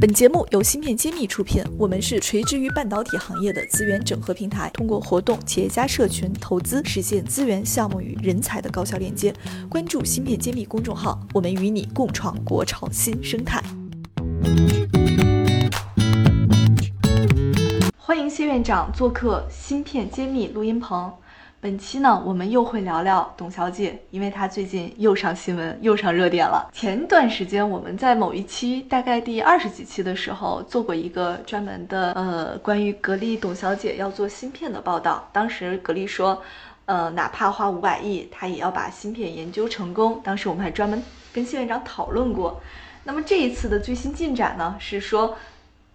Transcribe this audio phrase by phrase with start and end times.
[0.00, 9.30] 本节目由芯片揭秘出品，我们是垂直于半导体行业的资源整合平台，通过活动、企业家社群、投资，实现资源、项目与人才的高效链接。
[9.68, 13.62] 关注芯片揭秘公众号，我们与你共创国潮新生态。
[17.98, 21.12] 欢迎谢院长做客芯片揭秘录音棚。
[21.62, 26.70] 本期呢，我们又会聊聊董小姐，因为她最近又上新闻，又上热点了。
[26.72, 35.28] 前段时间我们在某一期，大概第二十几期的时候，做过一个专门的呃关于格力董小姐要做芯片的报道。
[35.34, 36.42] 当时格力说，
[36.86, 40.18] 呃，哪怕花五百亿，她也要把芯片研究成功。
[40.24, 42.58] 当时我们还专门跟谢院长讨论过。
[43.04, 45.36] 那么这一次的最新进展呢，是说。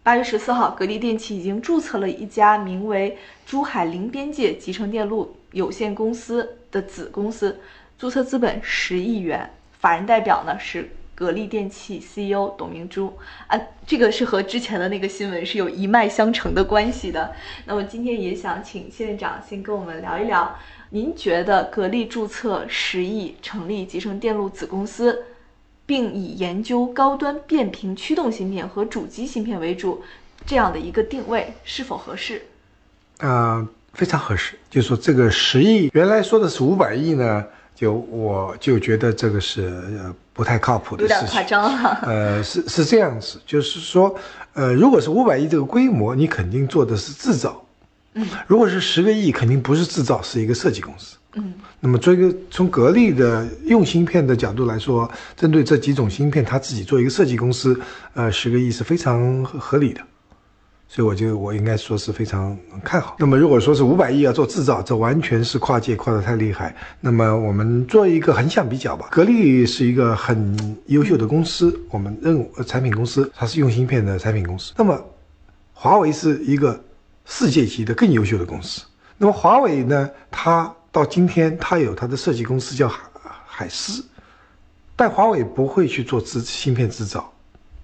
[0.00, 7.58] 八月十四号，格力电器已经注册了一家名为珠海零边界集成电路有限公司的子公司，
[7.98, 13.12] 注册资本十亿元，法人代表呢是格力电器 CEO 董明珠
[13.46, 17.34] 啊，这个是和之前的那个新闻是有一脉相承的关系的。
[17.64, 20.56] 那么今天也想请谢院长先跟我们聊一聊，
[20.90, 25.24] 您觉得格力注册十亿成立集成电路子公司？
[25.86, 30.02] 并以研究高端变频驱动芯片和主机芯片为主，
[30.44, 32.42] 这样的一个定位是否合适？
[33.20, 34.54] 啊，非常合适。
[34.70, 37.44] 就说这个十亿，原来说的是五百亿呢，
[37.74, 39.62] 就我就觉得这个是
[39.98, 41.98] 呃不太靠谱的事情，有点夸张了。
[42.02, 44.14] 呃，是是这样子，就是说，
[44.54, 47.64] 呃，如果是五百亿这个规模，你肯定做的是制造。
[48.14, 51.16] 嗯，如果是十个亿，肯定不是制造，是一个设计公司。
[51.34, 57.78] 嗯，那么做一个从格力的用芯片的角度来说，针对这几种芯片，他自己做一个设计公司，
[58.14, 60.00] 呃，十个亿是非常合理的，
[60.90, 63.14] 所以我就我应该说是非常看好。
[63.18, 66.74] 那么如果说是五百亿要做制造，这完全是跨界跨得太厉害。
[66.98, 74.72] 那么我们做一个横向比较吧，格力是一个很优秀的公司，我们认产品公司，它是用芯片的产品公司。
[74.78, 74.98] 那么
[75.74, 76.80] 华为是一个
[77.26, 78.82] 世界级的更优秀的公司。
[79.18, 83.02] 那么华为呢，它到今天，它有它的设计公司叫海
[83.46, 84.02] 海思，
[84.96, 87.30] 但华为不会去做制芯片制造，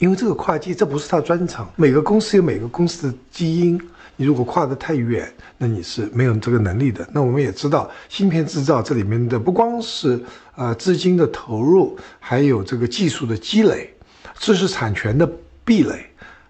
[0.00, 1.70] 因为这个跨界这不是他专长。
[1.76, 3.80] 每个公司有每个公司的基因，
[4.16, 7.08] 你如果跨得太远，那你是没有这个能力的。
[7.12, 10.18] 那我们也知道，芯片制造这里面的不光是
[10.56, 13.94] 呃资金的投入，还有这个技术的积累、
[14.38, 15.30] 知识产权的
[15.64, 16.04] 壁垒，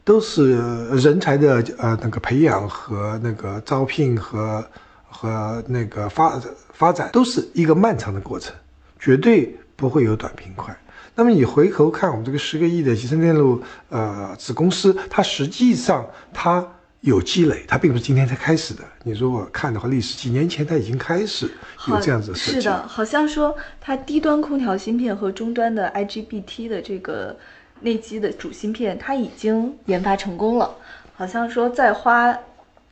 [0.04, 0.56] 都是
[0.96, 4.64] 人才的呃那个培养和那个招聘和。
[5.12, 6.40] 和那个发
[6.72, 8.54] 发展都是一个漫长的过程，
[9.00, 10.76] 绝对不会有短平快。
[11.14, 16.64] 那么你回头看我们这个十个亿的集成电路呃子公司，它实际上它
[17.00, 18.84] 有积累，它并不是今天才开始的。
[19.04, 21.50] 你如果看的话，历史几年前它已经开始
[21.88, 22.60] 有这样子设计。
[22.60, 27.34] 是的，好像说它低端空调芯片和终端的 IGBT 的这个
[27.80, 30.70] 内机的主芯片，它已经研发成功了。
[31.16, 32.36] 好像说再花。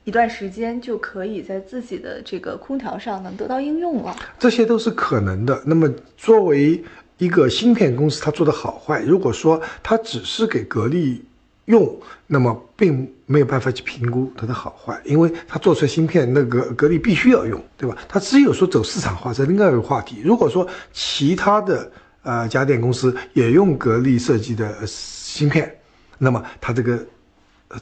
[0.09, 5.63] 一段时间就可以在自己的这个空调上能得到应用了，这些都是可能的。
[5.67, 5.87] 那么
[6.17, 6.83] 作为
[7.19, 11.23] 一个芯片公司，它做的好坏，如果说它只是给格力
[11.67, 11.95] 用，
[12.27, 17.95] 那么并没有办法去评估它的好坏，因为它做出来芯片，那个格力必须要用，对吧？
[18.09, 20.23] 它只有说走市场化，这另外一个话题。
[20.25, 21.93] 如果说其他的
[22.23, 25.71] 呃家电公司也用格力设计的芯片，
[26.17, 26.99] 那么它这个。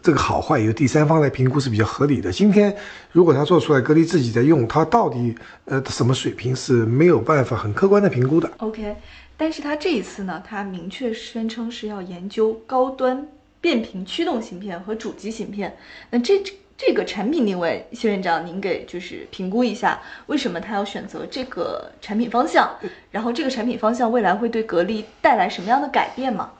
[0.03, 2.33] 这个好坏由第三方来评估是比较合理的。
[2.33, 2.77] 今天
[3.13, 5.33] 如果他做出来，格力自己在用，它到底
[5.65, 8.51] 呃什么水平是没有办法很客观的评估的。
[8.59, 8.97] OK，
[9.37, 13.29] 但是他这一次呢，他明确宣称是要研究高端
[13.61, 15.77] 变频驱动芯片和主机芯片。
[16.11, 16.43] 那这
[16.77, 22.69] 这个产品定位，谢院长您给就是评估一下，为什么他要选择这个产品方向？
[23.13, 26.51] 然后这个产品方向未来会对格力带来什么样的改变吗？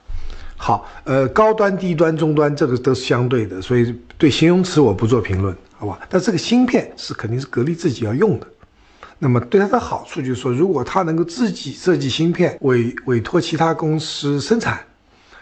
[0.57, 6.01] 好，呃，高端、低端、中端，这个都是相对的，所以对形容词我不做评论，好吧？
[6.09, 8.47] 但这个芯片是肯定是格力自己要用的，
[9.19, 14.81] 那么对它的好处就是说，如果它能够自己设计芯片，委委托其他公司生产、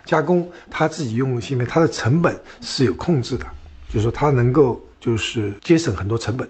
[0.04, 3.46] 加工，它自己用的芯片，它的成本是有控制的，
[3.88, 6.48] 就是说它能够就是节省很多成本，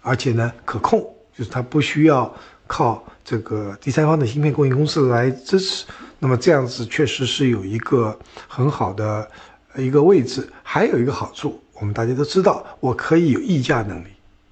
[0.00, 1.00] 而且呢可控，
[1.36, 2.32] 就是它不需要
[2.66, 5.86] 靠这个第三方的芯片供应公司来支持。
[6.18, 8.18] 那么这样子确实是有一个
[8.48, 9.30] 很好的
[9.76, 14.08] 一个位置，还有一个好处，我们大家都知道，我可以有议价能力，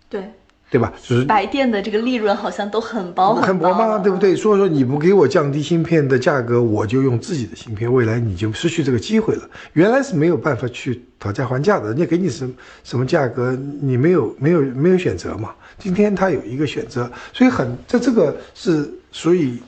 [0.09, 0.31] 对
[0.75, 0.93] 对吧？
[1.01, 4.35] 就是白电的这个利润好像都很薄很薄嘛，对不对？
[4.35, 9.49] 所以说你不给我降低芯片的价格，我就用自己的芯片，未来你就失去这个机会了。
[9.75, 15.51] 原来是没有办法去讨价还价的，人家给你什什么价格，你没有没有没有选择嘛。
[15.79, 19.63] 今天他有一个选择，所以很这这个是所以。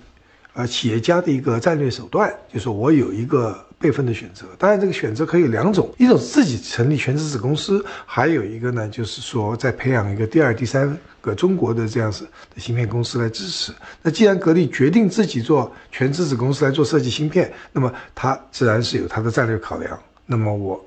[0.58, 4.46] 呃企业家的一个战略手段，就是我有一个备份的选择。
[4.58, 12.25] 当然，这个选择可以有两种，一种是自己成立全资子公司，还有一个呢，就是说再培养一个第二、第三个中国的这样子
[12.55, 13.73] 的芯片公司来支持。
[14.02, 19.99] 那既然格力决定自己做全资子公司来做设计芯片，那么它自然是有它的战略考量。
[20.25, 20.84] 那么我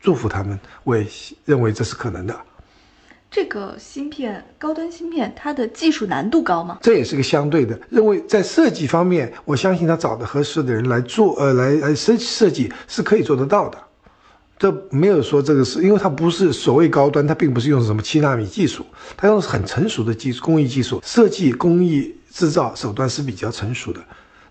[0.00, 1.06] 祝福他们，我也
[1.44, 2.36] 认为这是可能的。
[3.32, 6.78] 这个芯片高端芯片，它的技术难度高吗？
[6.82, 13.78] 这也是个相对的，认为在设计方面，我相信他找的合适的人来做，呃，来来设设计是可以做得到的。
[14.58, 18.84] 这没有说这个是，因为它不是所谓高端，它并不是用什么七纳米技术，
[19.16, 24.00] 它用的是很成熟的技术工艺技术，设计工艺制造手段是比较成熟的。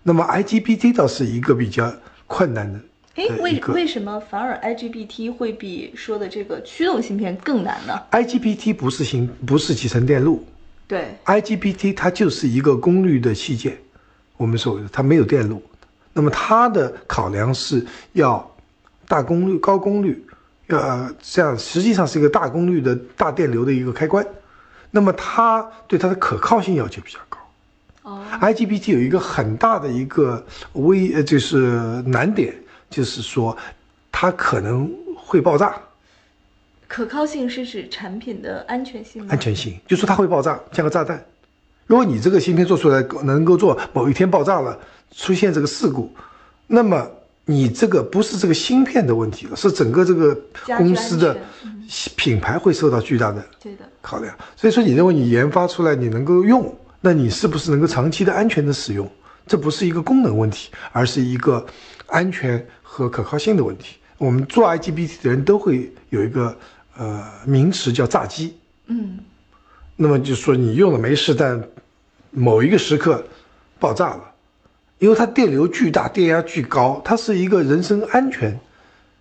[0.01, 1.93] 那么 IGBT 倒是一个比较
[2.25, 2.79] 困难的。
[3.21, 10.43] 哎，为为什么反而 IGBT 会比说的这个驱动芯片更难呢？IGBT 不是芯，不是集成电路。
[10.87, 13.77] 对，IGBT 它就是一个功率的器件，
[14.37, 15.61] 我们所谓的它没有电路。
[16.13, 18.49] 那么它的考量是要
[19.07, 20.25] 大功率、高功率，
[20.67, 24.25] 呃，这样实际上是一个大功率的大电流的一个开关。
[24.89, 27.37] 那么它对它的可靠性要求比较高。
[28.03, 32.53] 哦，IGBT 有一个很大的一个微，呃，就是难点。
[32.91, 33.57] 就是说，
[34.11, 35.75] 它可能会爆炸。
[36.87, 39.29] 可靠性是指产品的安全性吗？
[39.31, 41.25] 安全性，就说它会爆炸，像个炸弹。
[41.87, 44.77] 如果你这个芯片做出来能够做，某一天爆炸了，
[45.15, 46.13] 出现这个事故，
[46.67, 47.09] 那么
[47.45, 50.37] 你这个不是这个芯片的问题了，是整个这个
[50.77, 51.37] 公司的
[52.17, 53.41] 品牌会受到巨大的
[54.01, 54.37] 考量。
[54.57, 59.09] 所以说，你认为你研发出来你能够用，那你是不是能够长期的安全的使用？
[59.45, 61.65] 这不是一个功能问题，而是一个
[62.07, 62.65] 安全。
[62.93, 66.53] 和可靠性的问题，我们做 IGBT 的人都会有一个
[66.97, 68.57] 呃名词叫炸机，
[68.87, 69.17] 嗯，
[69.95, 71.63] 那么就说你用了没事，但
[72.31, 73.23] 某一个时刻
[73.79, 74.21] 爆炸了，
[74.99, 78.59] 因为它电流巨大，电压巨高，它是一个人身安全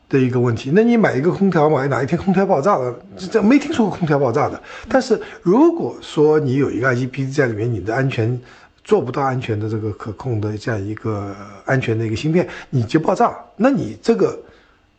[0.08, 0.72] 的一个问题。
[0.74, 2.92] 那你买一个空调，买哪一天空调爆炸了，
[3.30, 4.60] 这没听说过空调爆炸的。
[4.88, 8.36] 但是如果说你有一个 IGBT 在里面，你的安全。
[8.84, 11.34] 做不到安全的这个可控的这样一个
[11.64, 14.38] 安全的一个芯片，你就爆炸，那你这个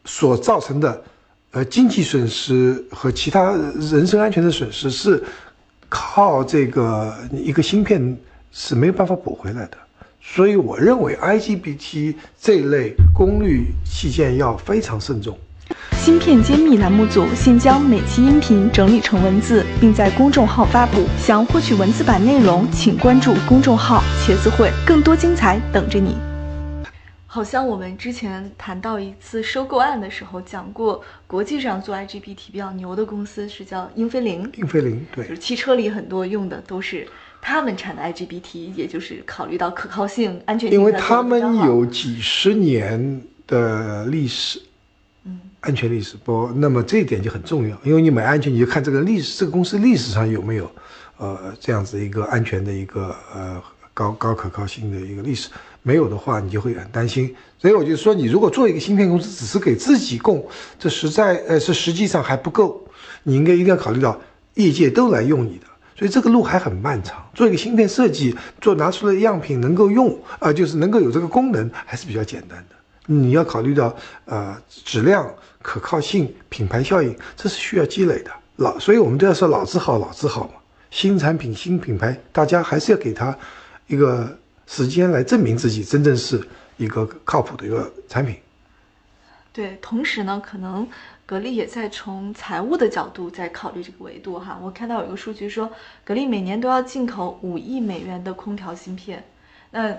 [0.05, 1.01] 所造成的
[1.51, 3.51] 呃经济损失和其他
[3.91, 5.23] 人身安全的损失是
[5.89, 8.17] 靠这个一个芯片
[8.51, 9.77] 是没有办法补回来的。
[10.21, 15.37] 所以我认为 IGBT 这类功率器件要非常慎重。
[15.97, 21.06] 芯片揭秘栏目组现将每期音频整理成文字，并在公众号发布。
[21.18, 26.15] 想获取文字版内容，请关注公众号“茄子会”，更多精彩等着你。
[27.27, 34.51] 好像我们之前谈到一次收购案的时候，讲过国际上做 IGBT 比较牛的公司是叫英飞凌。
[34.57, 37.07] 英飞凌，对，就是汽车里很多用的都是
[37.41, 40.77] 他们产的 IGBT，也就是考虑到可靠性、安全性。
[40.77, 44.59] 因为他们有几十年的历史。
[45.61, 50.69] 安全历史不，那么这一点就很重要，因为你买安全，你就看这个历史，这个公司历史上有没有，
[51.17, 53.61] 呃，这样子一个安全的一个呃
[53.93, 55.49] 高高可靠性的一个历史，
[55.83, 57.35] 没有的话，你就会很担心。
[57.59, 60.43] 所以我就说，你如果做一个芯片公司，只是给自己供，
[60.79, 62.83] 这实在呃是实际上还不够，
[63.21, 64.19] 你应该一定要考虑到
[64.55, 67.23] 业界都来用你的，所以这个路还很漫长。
[67.35, 72.75] 做一个芯片设计，做拿出来的样品能够用，啊，就是能够有这个功能，还是比较简单的。
[73.07, 73.93] 你要考虑到，
[74.25, 75.27] 呃，质量、
[75.62, 78.32] 可靠性、品牌效应，这是需要积累的。
[78.58, 80.53] 老，所以我们都要说老字号，老字号嘛。
[80.89, 83.38] 新产品、新品牌，大家还是要给他
[83.88, 84.38] 一个
[84.68, 86.41] 时间来证明自己真正是
[86.77, 88.36] 一个靠谱的一个产品。
[89.53, 90.88] 对，同时呢，可能
[91.25, 94.60] 格力也在从财务的角度在考虑这个维度哈。
[94.62, 95.72] 我看到有一个数据说，
[96.03, 99.24] 格力每年都要进口五亿美元的空调芯片，
[99.72, 99.96] 那。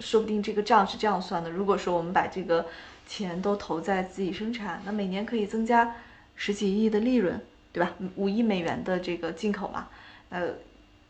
[0.00, 2.66] 说不定这个账是这样算的：如果说我们把这个
[3.06, 5.94] 钱都投在自己生产，那每年可以增加
[6.34, 7.40] 十几亿的利润，
[7.72, 7.92] 对吧？
[8.16, 9.88] 五亿美元的这个进口嘛，
[10.30, 10.48] 呃，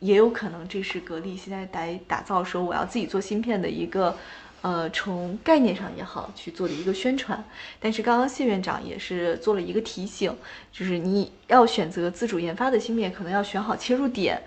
[0.01, 4.17] 也有可能这是格力现在来打造说我要自己做芯片的一个，
[4.63, 7.43] 呃，从概念上也好去做的一个宣传。
[7.79, 10.37] 但是刚刚谢院长也是做了一个提醒，
[10.73, 14.43] 就是你要选择自主研发的芯片，可能要选好切入点。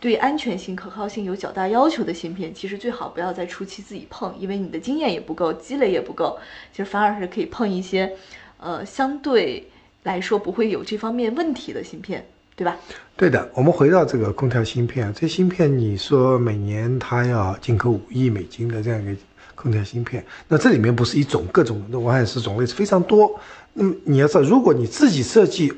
[0.00, 6.38] 对安全性、可靠性有较大要求的芯片，其实最好不要在初期自己碰，因为你的经验也不够，积累也不够，
[6.72, 8.12] 其实反而是可以碰一些，
[8.58, 9.68] 呃，相对
[10.04, 12.24] 来说不会有这方面问题的芯片，
[12.54, 12.76] 对吧？
[13.16, 19.20] 对的，我们回到这个空调芯片，这芯片你说每年它要进口五亿美金的这样一个
[19.56, 23.36] 空调芯片，那这里面不是一种，各种的外是种类是非常多。
[23.72, 25.72] 那么你要知道，如果你自己设计、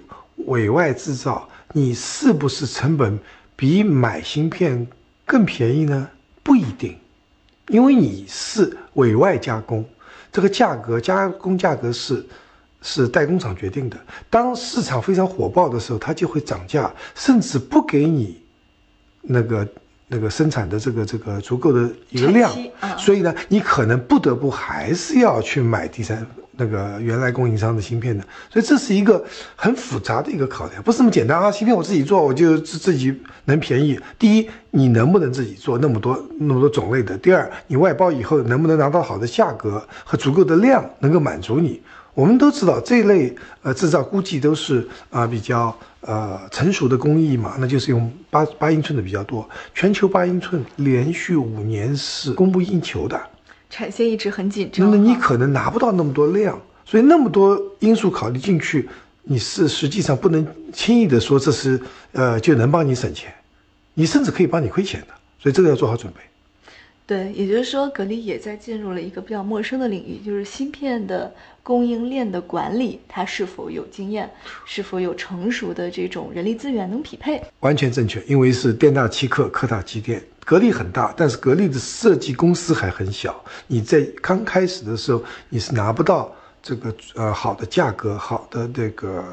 [0.45, 3.19] 委外制造，你是不是成本？
[3.61, 4.87] 比买芯片
[5.27, 6.09] 更便宜呢？
[6.43, 6.97] 不一定，
[7.69, 9.85] 因为你是委外加工，
[10.33, 12.27] 这个价格加工价格是
[12.81, 13.99] 是代工厂决定的。
[14.31, 18.41] 当市场非常火爆的时候，它就会涨价，甚至不给你
[19.21, 19.69] 那个
[20.09, 22.51] 那个生产的这个这个足够的一个量，
[22.97, 26.27] 所以呢，你可能不得不还是要去买第三。
[26.61, 29.25] 那个原来供应商的芯片的，所以这是一个
[29.57, 31.51] 很复杂的一个考量，不是那么简单啊。
[31.51, 33.99] 芯片我自己做，我就自自己能便宜。
[34.19, 37.17] 第一，你能不能自己做那么多那么多种类的？
[37.17, 41.81] 第二，你外包以后能不能拿到好的价格和足够的量，能够满足你？
[42.13, 49.49] 我们都知道这一类呃制造估计都是啊比较呃成熟的工艺嘛，那就是用八八英寸的比较多。
[49.73, 53.19] 全球八英寸连续五年是供不应求的。
[53.71, 58.89] 产线一直很紧张，那么你可能拿不到那么多量，所以那么多因素考虑进去，
[59.23, 61.81] 你是实际上不能轻易的说这是
[62.13, 63.33] 呃就能帮你省钱，
[63.95, 66.21] 你甚至可以帮你亏钱的，所以这个要做好准备。
[67.11, 74.31] 对，也就是说，格力也在进入了一个比较陌生的领域，就是芯片的供应链的管理，它是否有经验，
[74.65, 77.43] 是否有成熟的这种人力资源能匹配？
[77.59, 80.23] 完全正确，因为是店大欺客，客大欺店。
[80.45, 89.25] 格力很大，但是格力的设计公司还很小，你在刚开始的时候，你是拿不到这个呃好的价格、好的这个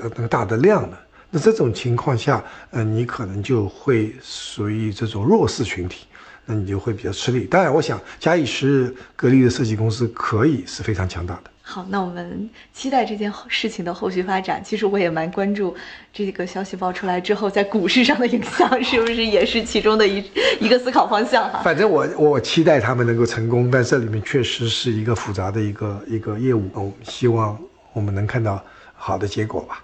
[0.00, 0.96] 呃那个大的量的。
[1.32, 6.06] 那这种情况下，呃，你可能就会属于这种弱势群体。
[6.46, 7.44] 那你就会比较吃力。
[7.46, 11.50] 当然，我想假以时日，格力的设计公司可以是非常强大的。
[11.66, 14.62] 好，那我们期待这件事情的后续发展。
[14.62, 15.74] 其实我也蛮关注
[16.12, 20.22] 这个消息爆出来之后，在股市上的影响，是不是也是其中的一
[20.60, 21.62] 一个思考方向哈？
[21.64, 26.68] 反正我我期待他们能够成功，但这里面确实是一个复杂的一个一个业务。
[26.74, 27.58] 我们希望
[27.94, 28.62] 我们能看到
[28.94, 29.83] 好的结果吧。